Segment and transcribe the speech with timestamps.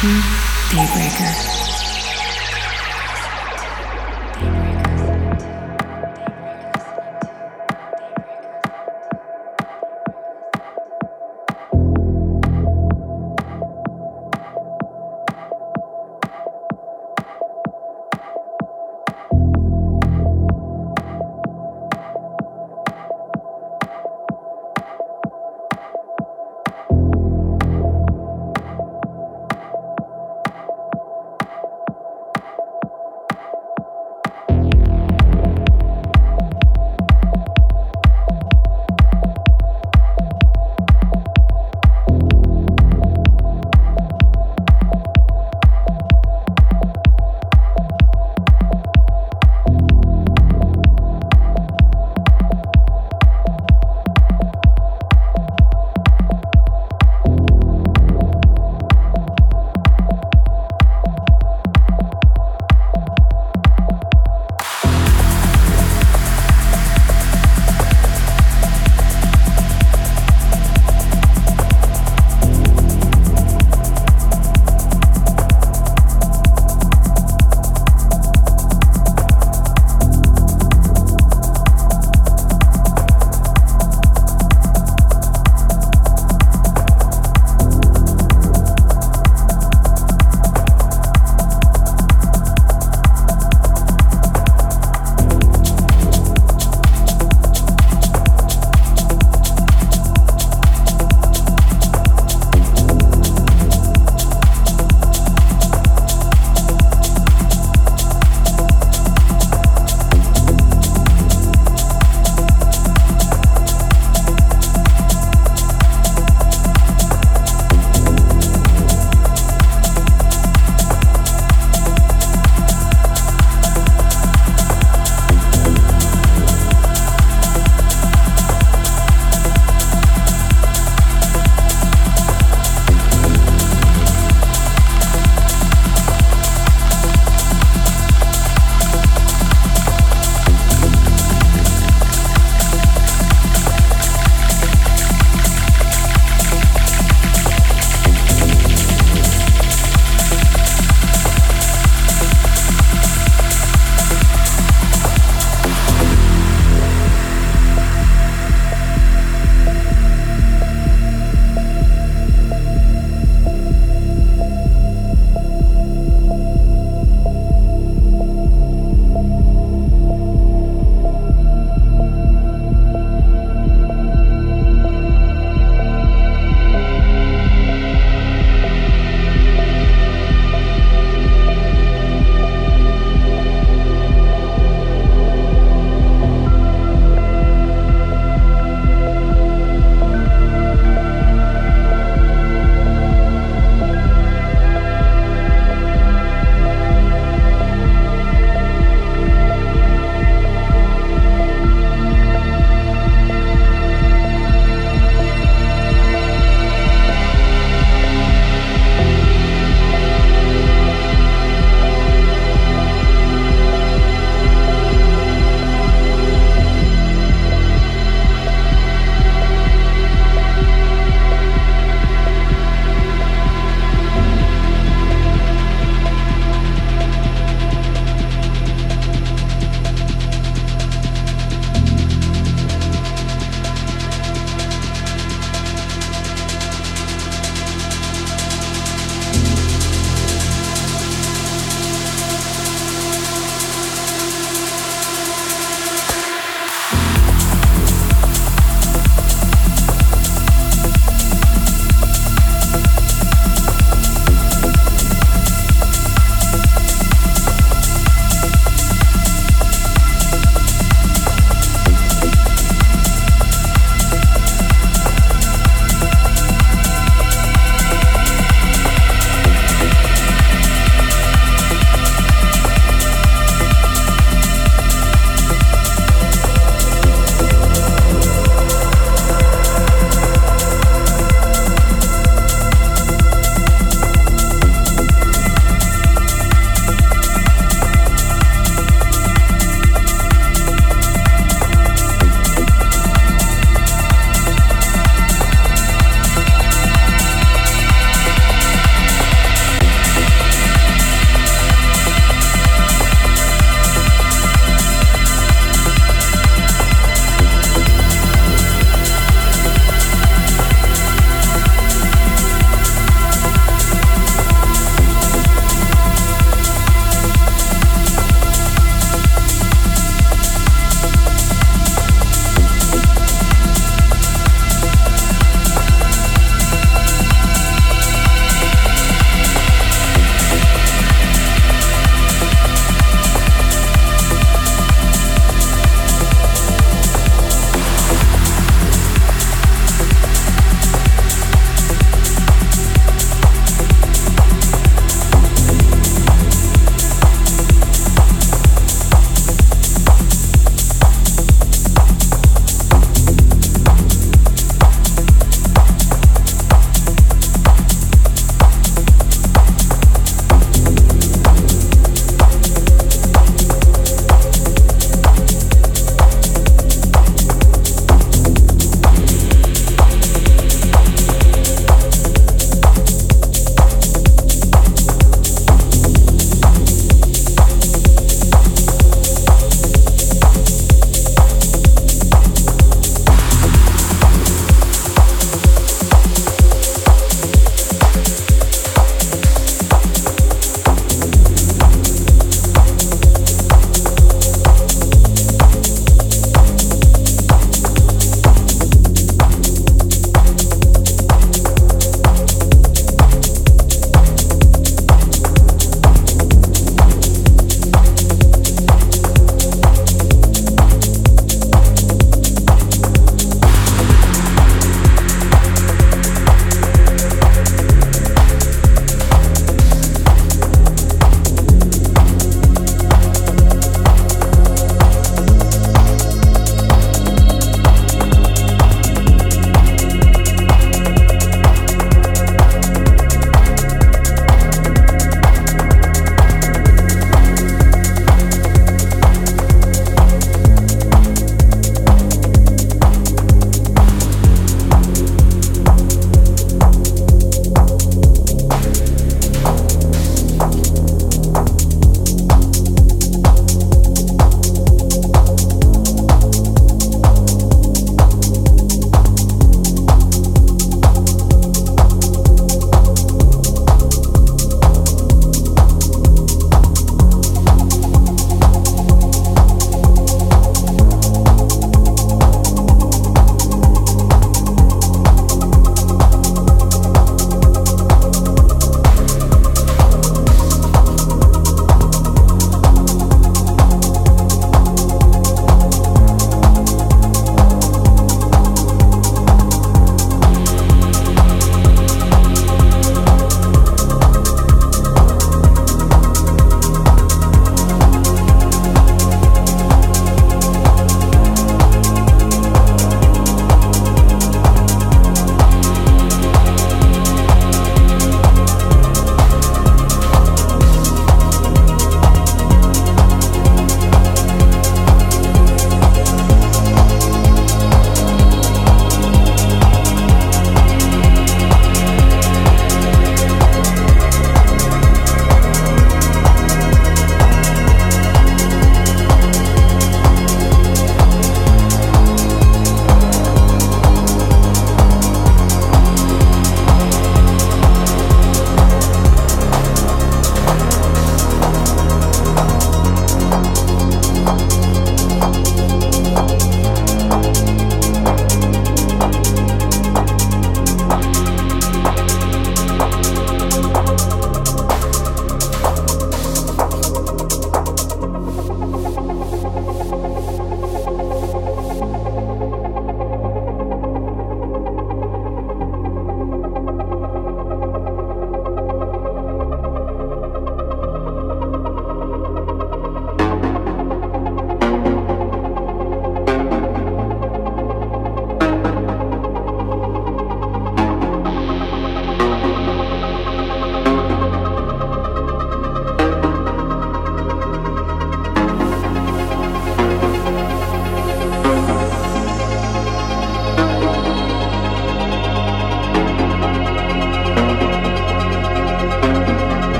[0.00, 0.08] 心
[0.70, 1.69] Daybreaker.